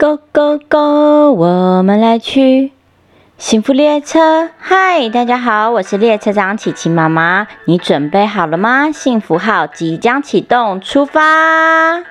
[0.00, 1.32] Go go go！
[1.32, 2.72] 我们来去
[3.36, 4.48] 幸福列车。
[4.56, 7.48] 嗨，大家好，我是列车长琪琪妈妈。
[7.64, 8.92] 你准备好了吗？
[8.92, 12.04] 幸福号即将启动，出发！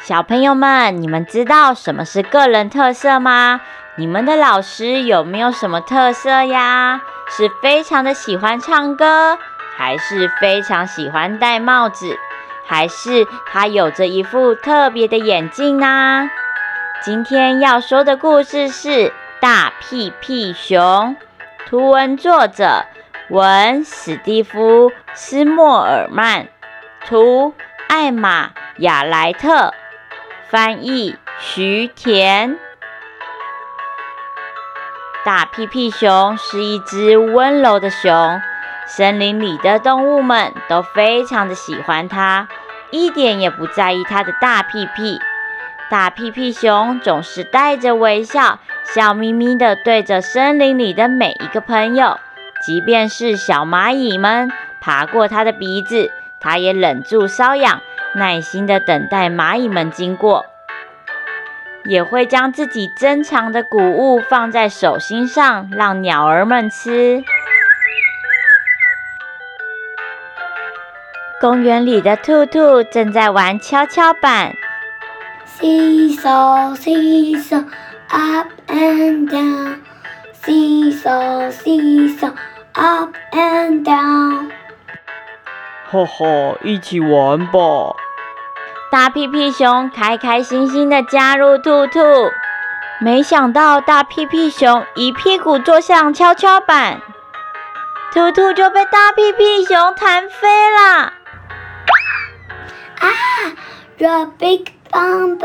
[0.00, 3.60] 小朋友们，你们知道什么是个人特色吗？
[3.94, 7.00] 你们的老师有没有什么特色呀？
[7.28, 9.38] 是非常的喜欢唱歌，
[9.76, 12.18] 还是非常喜欢戴帽子？
[12.66, 16.30] 还是他有着一副特别的眼镜呢？
[17.02, 18.88] 今天要说的故事是
[19.40, 20.80] 《大屁屁熊》，
[21.66, 22.86] 图文作者
[23.28, 26.48] 文史蒂夫·斯莫尔曼，
[27.06, 27.52] 图
[27.88, 28.46] 艾玛·
[28.78, 29.74] 亚莱特，
[30.48, 32.58] 翻译徐田。
[35.24, 38.40] 大屁屁熊是一只温柔的熊。
[38.86, 42.48] 森林里的动物们都非常的喜欢它，
[42.90, 45.20] 一点也不在意它的大屁屁。
[45.90, 52.18] 大屁屁熊总是带着微笑，笑眯眯地对着森林里的每一个朋友，
[52.64, 56.10] 即便是小蚂蚁们爬过它的鼻子，
[56.40, 57.80] 它也忍住瘙痒，
[58.14, 60.46] 耐心地等待蚂蚁们经过，
[61.84, 67.24] 也会将自己珍藏的谷物放在手心上，让鸟儿们吃。
[71.44, 74.56] 公园里的兔兔正在玩跷跷板。
[75.60, 77.66] Seesaw, seesaw,
[78.08, 79.80] up and down.
[80.42, 82.32] Seesaw, seesaw,
[82.72, 84.52] up and down.
[85.90, 87.94] 哈哈，一起玩吧！
[88.90, 92.00] 大屁屁熊开开心心的加入兔兔，
[93.02, 97.02] 没想到大屁屁熊一屁股坐上跷跷板，
[98.14, 101.12] 兔兔就被大屁屁熊弹飞了。
[103.04, 103.52] Ah,
[103.98, 105.38] the big bomb!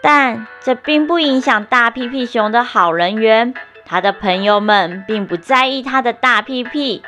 [0.00, 3.52] 但这并不影响大屁屁熊的好人缘，
[3.84, 7.02] 他的朋友们并不在意他的大屁屁，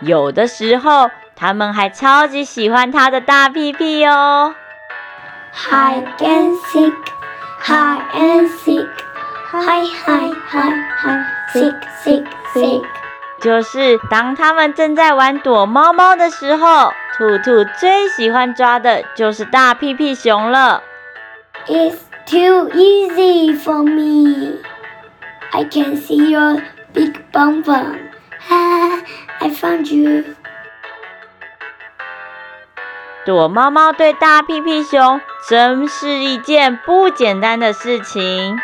[0.00, 4.54] 有的时候他们还超级喜欢他的大屁屁哦。
[5.54, 6.94] Hide and seek,
[7.62, 8.88] hide and seek,
[9.50, 11.24] hide, hide, hide, hide,
[11.54, 11.74] seek,
[12.04, 13.01] seek, seek.
[13.42, 20.82] 就是当他们正在玩躲猫猫的时候，兔兔最喜欢抓的就是大屁屁熊了。
[21.66, 24.58] It's too easy for me.
[25.50, 27.98] I can see your big bum bum.
[28.48, 29.02] Ha!
[29.40, 30.24] I found you.
[33.24, 38.58] 躲猫猫对大屁屁熊真是一件不简单的事情，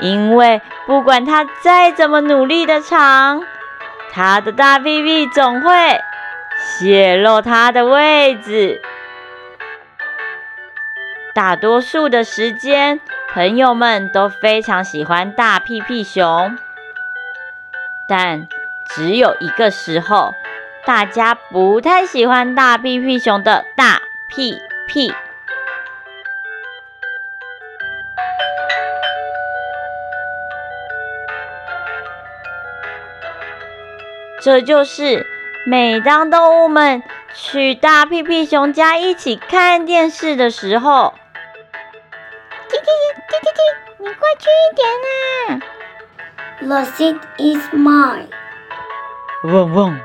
[0.00, 3.42] 因为不管它再怎么努力的藏。
[4.12, 5.70] 他的大屁屁总会
[6.58, 8.80] 泄露他的位置。
[11.32, 13.00] 大多数的时间，
[13.32, 16.58] 朋友们都非常喜欢大屁屁熊，
[18.08, 18.48] 但
[18.88, 20.34] 只有一个时候，
[20.84, 25.14] 大家不太喜欢大屁屁熊的大屁屁。
[34.40, 35.26] 这就是
[35.66, 37.02] 每当动物们
[37.34, 41.14] 去大屁屁熊家一起看电视的时候，
[42.70, 42.86] 弟弟
[43.28, 43.60] 弟弟弟，
[43.98, 45.60] 你快去一点啊
[46.60, 48.28] ！The seat is mine。
[49.44, 50.00] 汪汪，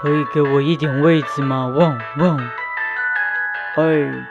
[0.00, 1.66] 可以给我一点位置吗？
[1.76, 2.38] 汪汪，
[3.76, 3.82] 哎，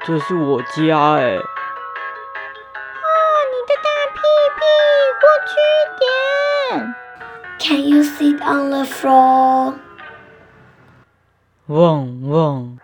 [0.06, 1.36] 这是我家哎。
[1.36, 1.42] 哦，
[3.52, 4.20] 你的大屁
[4.56, 4.62] 屁，
[5.20, 6.96] 过去一点。
[7.64, 9.76] Can you sit on the floor？
[11.68, 12.80] 汪汪，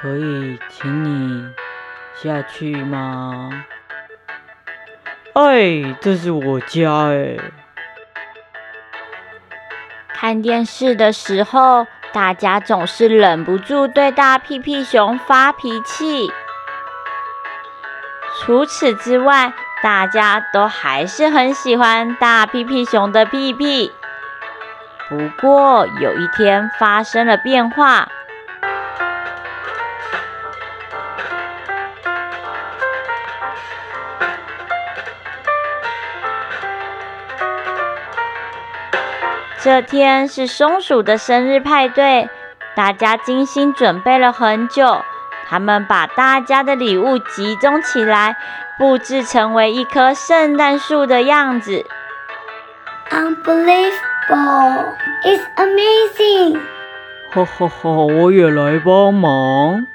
[0.00, 1.48] 可以请你
[2.14, 3.64] 下去吗？
[5.34, 7.36] 哎，这是我家哎。
[10.08, 16.30] 看电视的时候，大家总是忍不住对大屁屁熊发脾气。
[18.40, 19.52] 除此之外，
[19.84, 23.92] 大家都还是很喜欢大屁屁熊的屁屁。
[25.10, 28.08] 不过有一天发生了变化。
[39.60, 42.30] 这天是松鼠的生日派对，
[42.74, 45.04] 大家精心准备了很久。
[45.48, 48.36] 他们把大家的礼物集中起来。
[48.76, 51.86] 布置成为一棵圣诞树的样子。
[53.08, 54.96] Unbelievable!
[55.22, 56.60] It's amazing!
[57.30, 57.90] 哈哈哈！
[57.90, 59.86] 我也来帮忙。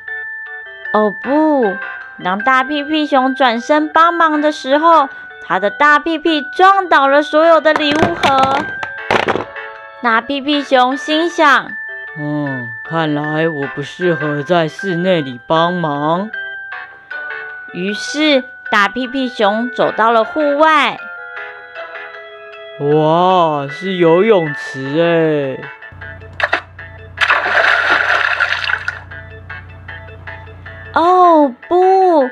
[0.93, 1.75] 哦不！
[2.23, 5.09] 当大屁屁熊转身帮忙的时候，
[5.45, 8.59] 他的大屁屁撞倒了所有的礼物盒。
[10.01, 11.73] 大屁屁熊心想
[12.17, 12.58] ：“嗯，
[12.89, 16.31] 看来我不适合在室内里帮忙。”
[17.71, 20.97] 于是，大屁屁熊走到了户外。
[22.79, 25.69] 哇，是游泳池哎！
[30.93, 32.27] 哦不！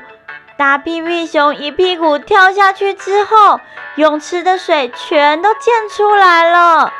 [0.56, 3.60] 大屁屁熊一屁股跳下去之后，
[3.94, 6.92] 泳池的水全都溅出来了，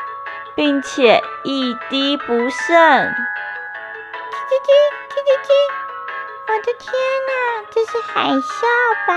[0.55, 3.13] 并且一滴不剩。
[4.59, 4.71] 叽叽叽，
[5.09, 5.49] 叽叽叽！
[6.47, 6.91] 我的天
[7.27, 7.31] 哪，
[7.71, 8.59] 这是海啸
[9.07, 9.11] 吧？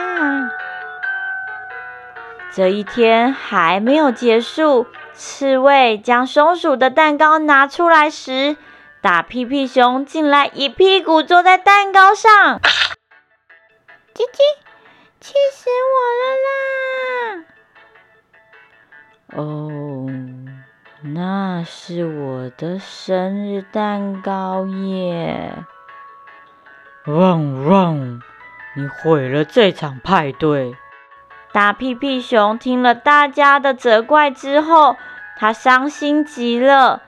[2.55, 8.57] 这一天还没有结束，刺猬将松鼠的蛋糕拿出来时。
[9.01, 12.61] 大屁屁熊竟然一屁股坐在蛋糕上，
[14.15, 14.39] 叽叽，
[15.21, 17.45] 气死我了啦！
[19.35, 19.43] 哦，
[21.05, 25.53] 那是我的生日蛋糕耶！
[27.07, 28.21] 汪汪，
[28.77, 30.77] 你毁了这场派对！
[31.51, 34.97] 大屁屁熊听了大家的责怪之后，
[35.37, 37.03] 他伤心极了。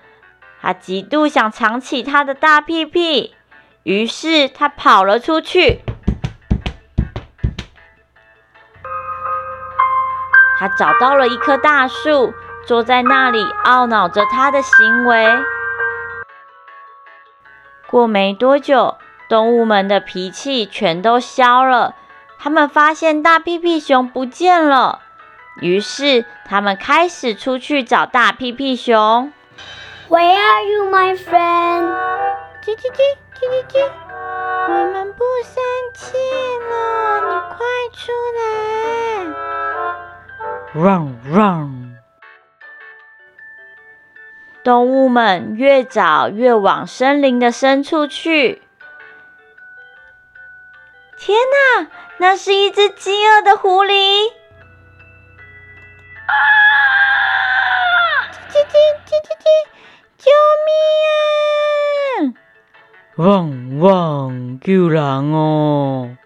[0.61, 3.37] 他极度想藏起他的大屁屁，
[3.85, 5.83] 于是他跑了出去。
[10.59, 12.35] 他找到了一棵大树，
[12.67, 15.27] 坐在那里懊恼着他的行为。
[17.91, 18.97] 过没多久，
[19.29, 21.95] 动物们的脾气全都消了。
[22.39, 25.01] 他们发现大屁屁熊不见了，
[25.61, 29.33] 于是他们开始出去找大屁屁熊。
[30.09, 31.89] Where are you, my friend？
[32.63, 32.99] 叽叽叽
[33.35, 33.91] 叽叽叽，
[34.69, 35.63] 我们不生
[35.95, 36.17] 气
[36.71, 36.73] 了，
[37.29, 37.57] 你快
[37.93, 38.43] 出来
[40.75, 41.74] ！Run run！
[44.65, 48.63] 动物们越找越往森林的深处去。
[51.19, 51.39] 天
[51.79, 53.93] 哪，那是一只饥饿的狐狸！
[58.51, 58.75] 叽叽
[59.05, 59.45] 叽叽叽叽。
[60.17, 60.31] 救
[60.65, 62.33] 命啊！
[63.17, 65.03] 汪汪，救人
[65.35, 66.17] 哦！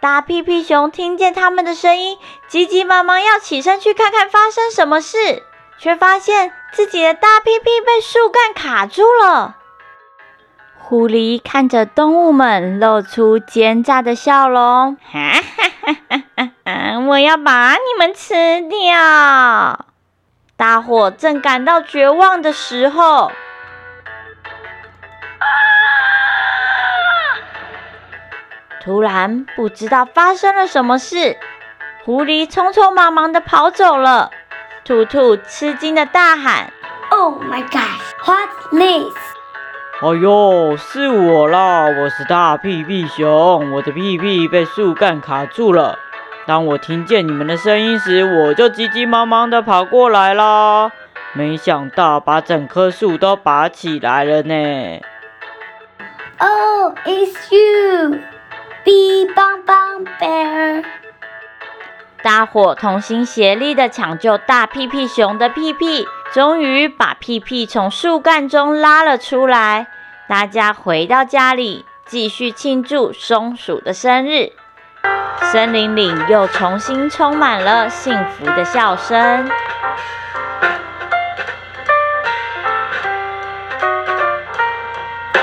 [0.00, 2.16] 大屁屁熊听见他们的声音，
[2.48, 5.42] 急急忙忙要起身去看看发生什么事，
[5.78, 9.56] 却发现自己的大屁屁被树干卡住了。
[10.78, 17.00] 狐狸看着动物们，露出奸诈的笑容：“哈哈哈哈哈！
[17.08, 19.86] 我要把你们吃掉！”
[20.56, 23.32] 大伙正感到绝望的时候，
[28.80, 31.36] 突然不知道发生了什么事，
[32.04, 34.30] 狐狸匆匆忙忙的跑走了。
[34.86, 36.72] 兔兔吃惊的大喊
[37.10, 39.16] ：“Oh my gosh, what's this？”
[40.00, 41.86] 哎呦，是我啦！
[41.86, 45.98] 我是大屁屁熊，我的屁屁被树干卡住了。
[46.46, 50.92] 当我听见你们的声音时，我就急急忙忙的跑过来啦。
[51.32, 54.54] 没想到把整棵树都拔起来了呢。
[56.38, 58.20] Oh, it's you,
[58.84, 60.84] Big Bang Bang Bear！
[62.26, 69.86] 大伙同心协力的抢救大屁屁熊的屁屁，终于把屁屁从树干中拉了出来。
[70.28, 74.50] 大家回到家里，继续庆祝松鼠的生日。
[75.40, 79.48] 森林里又重新充满了幸福的笑声。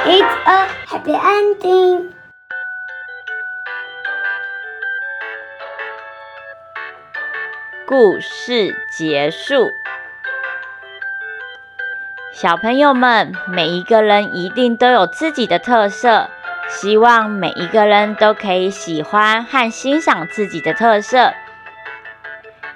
[0.06, 2.13] It's a happy ending。
[7.96, 9.72] 故事结束。
[12.34, 16.32] 小朋友们，每一个人一定都有自己的特色。
[16.68, 21.34] 希望每一个人都可以喜欢和欣赏自己的特色，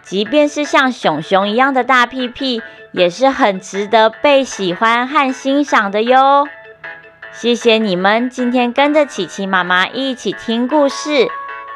[0.04, 6.48] 即便是像熊熊一样的大屁屁，也是很值得被喜欢和欣赏的哟。
[7.32, 11.28] 谢谢你们今天跟着琪琪妈妈一起听故事，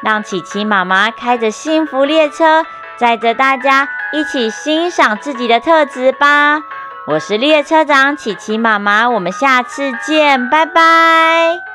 [0.04, 2.64] 让琪琪妈妈开着幸福列车，
[3.02, 6.62] 带着大家一起欣赏自己的特质吧。
[7.04, 11.71] 我是列车长琪琪妈妈，我们下次见，拜拜。